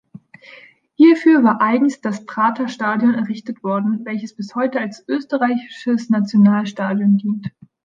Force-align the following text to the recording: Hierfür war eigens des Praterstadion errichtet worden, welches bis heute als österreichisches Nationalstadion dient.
Hierfür 0.95 1.43
war 1.43 1.61
eigens 1.61 2.01
des 2.01 2.25
Praterstadion 2.25 3.13
errichtet 3.13 3.63
worden, 3.63 3.99
welches 4.03 4.35
bis 4.35 4.55
heute 4.55 4.79
als 4.79 5.07
österreichisches 5.07 6.09
Nationalstadion 6.09 7.19
dient. 7.19 7.51